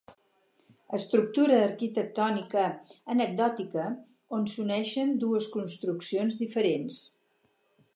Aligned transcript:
Estructura 0.97 1.59
arquitectònica 1.65 2.65
anecdòtica 3.17 3.87
on 4.39 4.51
s'uneixen 4.55 5.17
dues 5.27 5.53
construccions 5.59 6.45
diferents. 6.47 7.03